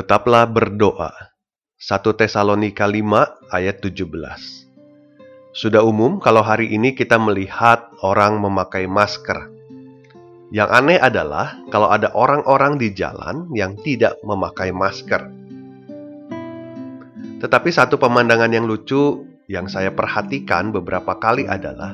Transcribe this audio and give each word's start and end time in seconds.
Tetaplah 0.00 0.48
berdoa. 0.48 1.12
1 1.76 2.00
Tesalonika 2.16 2.88
5 2.88 3.52
ayat 3.52 3.84
17. 3.84 4.08
Sudah 5.52 5.84
umum 5.84 6.16
kalau 6.24 6.40
hari 6.40 6.72
ini 6.72 6.96
kita 6.96 7.20
melihat 7.20 7.84
orang 8.00 8.40
memakai 8.40 8.88
masker. 8.88 9.52
Yang 10.56 10.70
aneh 10.72 10.96
adalah 10.96 11.52
kalau 11.68 11.92
ada 11.92 12.16
orang-orang 12.16 12.80
di 12.80 12.96
jalan 12.96 13.44
yang 13.52 13.76
tidak 13.76 14.16
memakai 14.24 14.72
masker. 14.72 15.20
Tetapi 17.44 17.68
satu 17.68 18.00
pemandangan 18.00 18.56
yang 18.56 18.64
lucu 18.64 19.28
yang 19.52 19.68
saya 19.68 19.92
perhatikan 19.92 20.72
beberapa 20.72 21.20
kali 21.20 21.44
adalah 21.44 21.92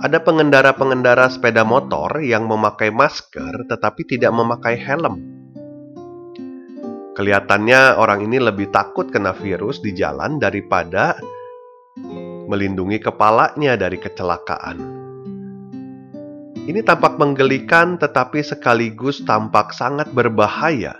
ada 0.00 0.24
pengendara-pengendara 0.24 1.28
sepeda 1.36 1.68
motor 1.68 2.24
yang 2.24 2.48
memakai 2.48 2.88
masker 2.88 3.68
tetapi 3.68 4.08
tidak 4.08 4.32
memakai 4.32 4.80
helm. 4.80 5.27
Kelihatannya 7.18 7.98
orang 7.98 8.22
ini 8.22 8.38
lebih 8.38 8.70
takut 8.70 9.10
kena 9.10 9.34
virus 9.34 9.82
di 9.82 9.90
jalan 9.90 10.38
daripada 10.38 11.18
melindungi 12.46 13.02
kepalanya 13.02 13.74
dari 13.74 13.98
kecelakaan. 13.98 14.78
Ini 16.62 16.78
tampak 16.86 17.18
menggelikan 17.18 17.98
tetapi 17.98 18.38
sekaligus 18.46 19.26
tampak 19.26 19.74
sangat 19.74 20.14
berbahaya. 20.14 20.94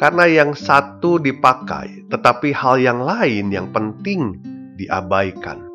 Karena 0.00 0.24
yang 0.24 0.56
satu 0.56 1.20
dipakai, 1.20 2.08
tetapi 2.08 2.48
hal 2.56 2.80
yang 2.80 3.04
lain 3.04 3.52
yang 3.52 3.68
penting 3.68 4.40
diabaikan. 4.80 5.68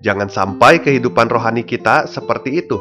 Jangan 0.00 0.32
sampai 0.32 0.80
kehidupan 0.80 1.28
rohani 1.28 1.68
kita 1.68 2.08
seperti 2.08 2.64
itu. 2.64 2.80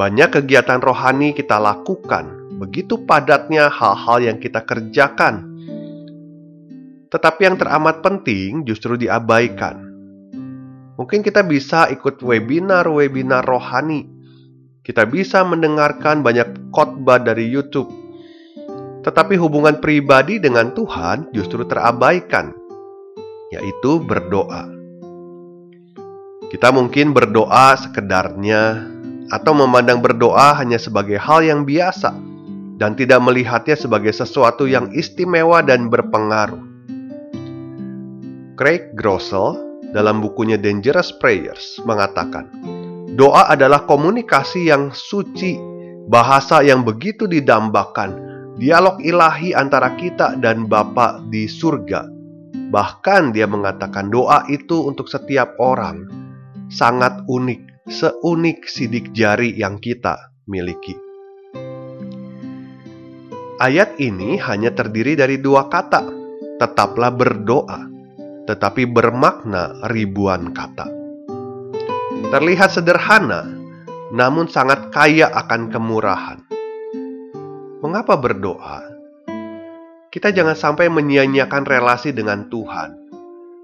Banyak 0.00 0.40
kegiatan 0.40 0.80
rohani 0.80 1.34
kita 1.36 1.58
lakukan, 1.58 2.43
begitu 2.58 3.02
padatnya 3.02 3.66
hal-hal 3.66 4.18
yang 4.22 4.38
kita 4.38 4.62
kerjakan. 4.62 5.54
Tetapi 7.10 7.40
yang 7.46 7.56
teramat 7.58 8.02
penting 8.02 8.66
justru 8.66 8.98
diabaikan. 8.98 9.78
Mungkin 10.94 11.26
kita 11.26 11.42
bisa 11.42 11.90
ikut 11.90 12.22
webinar-webinar 12.22 13.42
rohani. 13.42 14.06
Kita 14.82 15.06
bisa 15.06 15.42
mendengarkan 15.42 16.22
banyak 16.22 16.70
khotbah 16.70 17.18
dari 17.22 17.50
YouTube. 17.50 17.90
Tetapi 19.02 19.34
hubungan 19.38 19.78
pribadi 19.82 20.38
dengan 20.38 20.72
Tuhan 20.72 21.34
justru 21.34 21.66
terabaikan, 21.66 22.54
yaitu 23.52 24.00
berdoa. 24.00 24.70
Kita 26.50 26.70
mungkin 26.70 27.10
berdoa 27.10 27.74
sekedarnya 27.74 28.86
atau 29.34 29.52
memandang 29.56 29.98
berdoa 29.98 30.54
hanya 30.62 30.78
sebagai 30.78 31.18
hal 31.18 31.42
yang 31.42 31.66
biasa 31.66 32.33
dan 32.78 32.98
tidak 32.98 33.22
melihatnya 33.22 33.78
sebagai 33.78 34.10
sesuatu 34.10 34.66
yang 34.66 34.90
istimewa 34.94 35.62
dan 35.62 35.86
berpengaruh. 35.90 36.62
Craig 38.54 38.94
Groeschel 38.94 39.58
dalam 39.94 40.22
bukunya 40.22 40.58
Dangerous 40.58 41.14
Prayers 41.18 41.82
mengatakan, 41.86 42.50
doa 43.14 43.50
adalah 43.50 43.86
komunikasi 43.86 44.70
yang 44.70 44.90
suci, 44.94 45.58
bahasa 46.10 46.62
yang 46.62 46.82
begitu 46.82 47.26
didambakan, 47.30 48.14
dialog 48.58 48.98
ilahi 49.02 49.54
antara 49.54 49.94
kita 49.98 50.38
dan 50.38 50.66
Bapa 50.66 51.22
di 51.30 51.46
surga. 51.46 52.10
Bahkan 52.74 53.34
dia 53.34 53.46
mengatakan 53.46 54.10
doa 54.10 54.46
itu 54.50 54.86
untuk 54.86 55.06
setiap 55.06 55.54
orang 55.62 56.10
sangat 56.70 57.22
unik, 57.30 57.86
seunik 57.86 58.66
sidik 58.66 59.14
jari 59.14 59.54
yang 59.54 59.78
kita 59.78 60.34
miliki. 60.50 61.13
Ayat 63.64 63.96
ini 63.96 64.36
hanya 64.44 64.76
terdiri 64.76 65.16
dari 65.16 65.40
dua 65.40 65.72
kata, 65.72 66.04
tetaplah 66.60 67.08
berdoa, 67.08 67.88
tetapi 68.44 68.84
bermakna 68.84 69.88
ribuan 69.88 70.52
kata. 70.52 70.84
Terlihat 72.28 72.76
sederhana, 72.76 73.48
namun 74.12 74.52
sangat 74.52 74.92
kaya 74.92 75.32
akan 75.32 75.72
kemurahan. 75.72 76.44
Mengapa 77.80 78.20
berdoa? 78.20 78.84
Kita 80.12 80.28
jangan 80.28 80.60
sampai 80.60 80.92
menyia-nyiakan 80.92 81.64
relasi 81.64 82.12
dengan 82.12 82.52
Tuhan. 82.52 83.00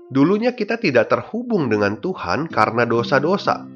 Dulunya 0.08 0.56
kita 0.56 0.80
tidak 0.80 1.12
terhubung 1.12 1.68
dengan 1.68 2.00
Tuhan 2.00 2.48
karena 2.48 2.88
dosa-dosa. 2.88 3.68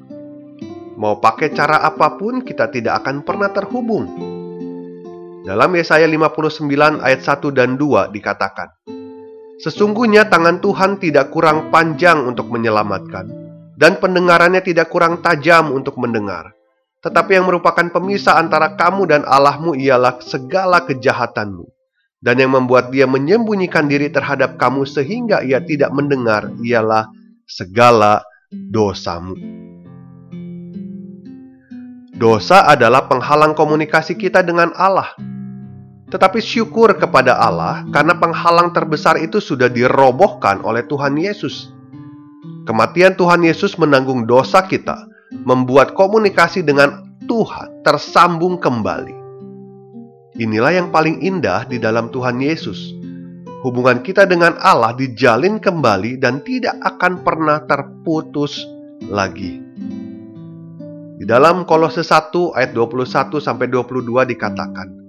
Mau 0.97 1.21
pakai 1.21 1.53
cara 1.53 1.85
apa 1.85 2.17
pun, 2.17 2.41
kita 2.41 2.73
tidak 2.73 3.05
akan 3.05 3.21
pernah 3.21 3.53
terhubung 3.53 4.34
dalam 5.45 5.69
Yesaya 5.77 6.09
59 6.09 7.05
ayat 7.05 7.21
1 7.21 7.53
dan 7.53 7.77
2 7.77 8.09
dikatakan, 8.09 8.73
Sesungguhnya 9.61 10.25
tangan 10.25 10.57
Tuhan 10.57 10.97
tidak 10.97 11.29
kurang 11.29 11.69
panjang 11.69 12.25
untuk 12.25 12.49
menyelamatkan, 12.49 13.29
dan 13.77 14.01
pendengarannya 14.01 14.65
tidak 14.65 14.89
kurang 14.89 15.21
tajam 15.21 15.69
untuk 15.69 16.01
mendengar. 16.01 16.49
Tetapi 17.05 17.37
yang 17.37 17.45
merupakan 17.45 17.85
pemisah 17.93 18.41
antara 18.41 18.73
kamu 18.73 19.05
dan 19.05 19.21
Allahmu 19.21 19.77
ialah 19.77 20.17
segala 20.25 20.81
kejahatanmu. 20.81 21.69
Dan 22.25 22.41
yang 22.41 22.57
membuat 22.57 22.89
dia 22.89 23.05
menyembunyikan 23.05 23.85
diri 23.85 24.09
terhadap 24.09 24.57
kamu 24.57 24.81
sehingga 24.89 25.45
ia 25.45 25.61
tidak 25.61 25.93
mendengar 25.93 26.49
ialah 26.65 27.05
segala 27.45 28.25
dosamu. 28.49 29.37
Dosa 32.17 32.65
adalah 32.65 33.05
penghalang 33.05 33.53
komunikasi 33.53 34.17
kita 34.17 34.41
dengan 34.41 34.73
Allah 34.73 35.13
tetapi 36.05 36.37
syukur 36.37 36.93
kepada 37.01 37.33
Allah 37.41 37.81
karena 37.89 38.13
penghalang 38.13 38.69
terbesar 38.69 39.17
itu 39.17 39.41
sudah 39.41 39.65
dirobohkan 39.65 40.61
oleh 40.61 40.85
Tuhan 40.85 41.17
Yesus. 41.17 41.73
Kematian 42.65 43.13
Tuhan 43.17 43.45
Yesus 43.45 43.77
menanggung 43.77 44.25
dosa 44.25 44.65
kita, 44.65 45.05
membuat 45.45 45.93
komunikasi 45.93 46.65
dengan 46.65 47.05
Tuhan 47.25 47.81
tersambung 47.81 48.57
kembali. 48.61 49.25
Inilah 50.37 50.73
yang 50.73 50.89
paling 50.89 51.21
indah 51.21 51.65
di 51.65 51.77
dalam 51.81 52.09
Tuhan 52.09 52.41
Yesus. 52.41 52.93
Hubungan 53.65 54.05
kita 54.05 54.29
dengan 54.29 54.61
Allah 54.61 54.93
dijalin 54.93 55.57
kembali 55.57 56.21
dan 56.21 56.45
tidak 56.45 56.77
akan 56.85 57.25
pernah 57.25 57.65
terputus 57.65 58.61
lagi. 59.09 59.57
Di 61.15 61.25
dalam 61.25 61.65
Kolose 61.65 62.05
1 62.05 62.53
ayat 62.53 62.77
21 62.77 63.41
sampai 63.41 63.65
22 63.71 64.05
dikatakan, 64.35 65.04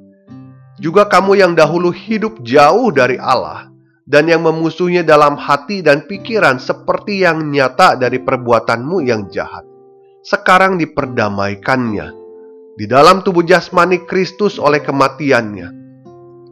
juga 0.77 1.09
kamu 1.09 1.41
yang 1.41 1.53
dahulu 1.57 1.89
hidup 1.93 2.45
jauh 2.45 2.93
dari 2.93 3.17
Allah 3.17 3.73
dan 4.07 4.29
yang 4.29 4.45
memusuhnya 4.45 5.03
dalam 5.03 5.35
hati 5.35 5.81
dan 5.81 6.05
pikiran 6.05 6.61
seperti 6.61 7.25
yang 7.25 7.49
nyata 7.49 7.97
dari 7.99 8.21
perbuatanmu 8.21 9.03
yang 9.03 9.27
jahat. 9.33 9.65
Sekarang 10.23 10.77
diperdamaikannya 10.77 12.07
di 12.77 12.85
dalam 12.85 13.25
tubuh 13.25 13.43
jasmani 13.43 14.05
Kristus 14.05 14.61
oleh 14.61 14.85
kematiannya 14.85 15.69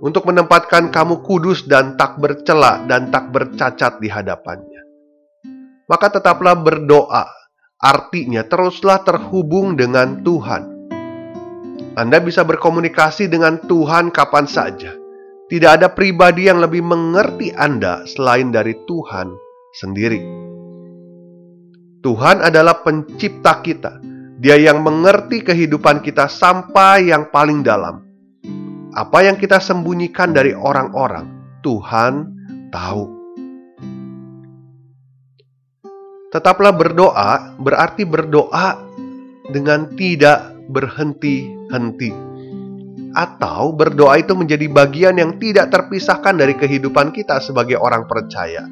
untuk 0.00 0.24
menempatkan 0.26 0.88
kamu 0.88 1.20
kudus 1.22 1.68
dan 1.68 1.94
tak 2.00 2.16
bercela 2.18 2.80
dan 2.88 3.12
tak 3.12 3.28
bercacat 3.28 4.00
di 4.00 4.08
hadapannya. 4.08 4.82
Maka 5.84 6.16
tetaplah 6.16 6.56
berdoa, 6.56 7.28
artinya 7.76 8.40
teruslah 8.48 9.04
terhubung 9.04 9.76
dengan 9.76 10.24
Tuhan 10.24 10.73
anda 11.94 12.18
bisa 12.18 12.42
berkomunikasi 12.42 13.30
dengan 13.30 13.62
Tuhan 13.70 14.10
kapan 14.10 14.50
saja. 14.50 14.90
Tidak 15.46 15.70
ada 15.70 15.86
pribadi 15.94 16.50
yang 16.50 16.58
lebih 16.58 16.82
mengerti 16.82 17.54
Anda 17.54 18.02
selain 18.10 18.50
dari 18.50 18.74
Tuhan 18.82 19.30
sendiri. 19.78 20.18
Tuhan 22.02 22.42
adalah 22.42 22.82
pencipta 22.82 23.62
kita. 23.62 24.02
Dia 24.42 24.58
yang 24.58 24.82
mengerti 24.82 25.46
kehidupan 25.46 26.02
kita 26.02 26.26
sampai 26.26 27.14
yang 27.14 27.30
paling 27.30 27.62
dalam. 27.62 28.02
Apa 28.98 29.30
yang 29.30 29.38
kita 29.38 29.62
sembunyikan 29.62 30.34
dari 30.34 30.50
orang-orang, 30.50 31.30
Tuhan 31.62 32.26
tahu. 32.74 33.04
Tetaplah 36.34 36.74
berdoa 36.74 37.54
berarti 37.62 38.02
berdoa 38.02 38.82
dengan 39.54 39.94
tidak 39.94 40.53
berhenti-henti. 40.68 42.12
Atau 43.14 43.74
berdoa 43.78 44.18
itu 44.18 44.34
menjadi 44.34 44.66
bagian 44.66 45.14
yang 45.18 45.38
tidak 45.38 45.70
terpisahkan 45.70 46.34
dari 46.34 46.58
kehidupan 46.58 47.14
kita 47.14 47.38
sebagai 47.38 47.78
orang 47.78 48.10
percaya. 48.10 48.66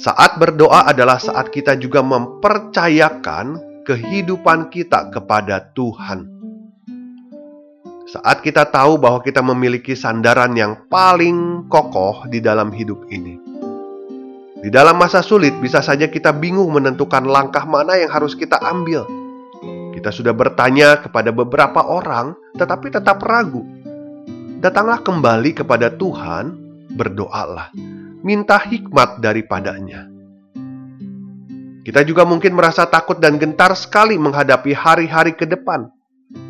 Saat 0.00 0.38
berdoa 0.38 0.86
adalah 0.86 1.18
saat 1.18 1.50
kita 1.50 1.76
juga 1.76 2.00
mempercayakan 2.00 3.58
kehidupan 3.84 4.70
kita 4.70 5.10
kepada 5.10 5.74
Tuhan. 5.74 6.30
Saat 8.10 8.42
kita 8.42 8.66
tahu 8.70 8.98
bahwa 8.98 9.22
kita 9.22 9.42
memiliki 9.42 9.98
sandaran 9.98 10.54
yang 10.54 10.86
paling 10.86 11.66
kokoh 11.66 12.26
di 12.30 12.38
dalam 12.38 12.70
hidup 12.70 13.06
ini. 13.10 13.38
Di 14.60 14.68
dalam 14.68 15.00
masa 15.00 15.24
sulit, 15.24 15.56
bisa 15.58 15.80
saja 15.80 16.04
kita 16.10 16.32
bingung 16.36 16.68
menentukan 16.68 17.24
langkah 17.24 17.64
mana 17.64 17.96
yang 17.96 18.12
harus 18.12 18.36
kita 18.36 18.60
ambil. 18.60 19.08
Kita 19.90 20.14
sudah 20.14 20.30
bertanya 20.30 21.02
kepada 21.02 21.34
beberapa 21.34 21.82
orang, 21.82 22.38
tetapi 22.54 22.94
tetap 22.94 23.20
ragu. 23.26 23.66
Datanglah 24.60 25.02
kembali 25.02 25.50
kepada 25.56 25.90
Tuhan, 25.90 26.54
berdoalah, 26.94 27.74
minta 28.22 28.60
hikmat 28.60 29.18
daripadanya. 29.18 30.06
Kita 31.80 32.04
juga 32.04 32.28
mungkin 32.28 32.54
merasa 32.54 32.84
takut 32.86 33.18
dan 33.18 33.40
gentar 33.40 33.72
sekali 33.72 34.20
menghadapi 34.20 34.70
hari-hari 34.76 35.32
ke 35.32 35.48
depan. 35.48 35.88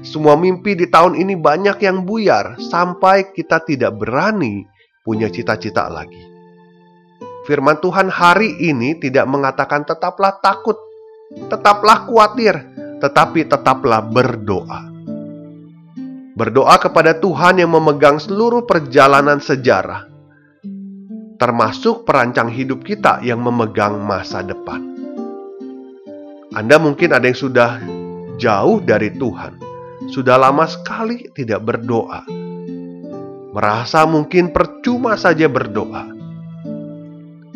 Semua 0.04 0.36
mimpi 0.36 0.76
di 0.76 0.90
tahun 0.90 1.16
ini 1.16 1.38
banyak 1.38 1.80
yang 1.80 2.04
buyar 2.04 2.60
sampai 2.60 3.32
kita 3.32 3.64
tidak 3.64 3.96
berani 3.96 4.68
punya 5.06 5.32
cita-cita 5.32 5.88
lagi. 5.88 6.20
Firman 7.48 7.80
Tuhan 7.80 8.12
hari 8.12 8.60
ini 8.60 9.00
tidak 9.00 9.24
mengatakan 9.24 9.88
tetaplah 9.88 10.36
takut, 10.44 10.76
tetaplah 11.48 12.04
khawatir, 12.04 12.60
tetapi 13.00 13.48
tetaplah 13.48 14.04
berdoa. 14.04 14.92
Berdoa 16.36 16.76
kepada 16.80 17.16
Tuhan 17.16 17.60
yang 17.60 17.72
memegang 17.74 18.16
seluruh 18.16 18.64
perjalanan 18.64 19.42
sejarah, 19.42 20.08
termasuk 21.36 22.08
perancang 22.08 22.48
hidup 22.48 22.80
kita 22.80 23.20
yang 23.20 23.44
memegang 23.44 24.00
masa 24.00 24.40
depan. 24.40 24.80
Anda 26.56 26.80
mungkin 26.80 27.12
ada 27.12 27.28
yang 27.28 27.36
sudah 27.36 27.70
jauh 28.40 28.80
dari 28.80 29.12
Tuhan, 29.12 29.60
sudah 30.08 30.40
lama 30.40 30.64
sekali 30.64 31.28
tidak 31.36 31.60
berdoa, 31.60 32.24
merasa 33.52 34.08
mungkin 34.08 34.48
percuma 34.54 35.20
saja 35.20 35.44
berdoa 35.50 36.20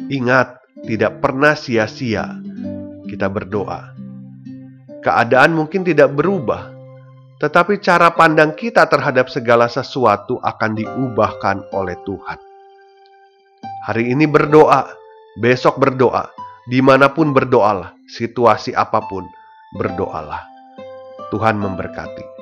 Ingat, 0.05 0.61
tidak 0.85 1.25
pernah 1.25 1.57
sia-sia 1.57 2.29
kita 3.09 3.33
berdoa. 3.33 3.94
Keadaan 5.05 5.53
mungkin 5.53 5.85
tidak 5.85 6.17
berubah, 6.17 6.73
tetapi 7.37 7.77
cara 7.85 8.09
pandang 8.17 8.57
kita 8.57 8.89
terhadap 8.89 9.29
segala 9.29 9.69
sesuatu 9.69 10.41
akan 10.41 10.73
diubahkan 10.81 11.61
oleh 11.77 11.93
Tuhan. 12.09 12.41
Hari 13.85 14.17
ini 14.17 14.25
berdoa, 14.25 14.89
besok 15.45 15.77
berdoa, 15.77 16.33
di 16.73 16.81
mana 16.81 17.13
pun 17.13 17.37
berdoalah, 17.37 17.93
situasi 18.09 18.73
apa 18.73 19.05
pun 19.05 19.29
berdoalah. 19.77 20.41
Tuhan 21.29 21.61
memberkati. 21.61 22.34